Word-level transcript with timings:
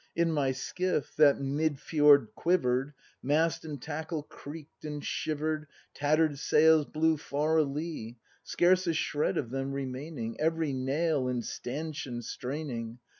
In 0.15 0.31
my 0.31 0.51
skiff, 0.51 1.15
that 1.17 1.39
mid 1.39 1.79
fjord 1.79 2.29
quiver'd. 2.33 2.93
Mast 3.21 3.63
and 3.63 3.79
tackle 3.79 4.23
creak'd 4.23 4.83
and 4.83 5.05
shiver'd, 5.05 5.67
Tatter'd 5.93 6.39
sails 6.39 6.85
blew 6.87 7.17
far 7.17 7.57
a 7.57 7.63
lee. 7.63 8.17
Scarce 8.43 8.87
a 8.87 8.95
shred 8.95 9.37
of 9.37 9.51
them 9.51 9.71
remaining. 9.73 10.39
Every 10.41 10.73
nail 10.73 11.27
and 11.27 11.45
stanchion 11.45 12.23
straining! 12.23 12.97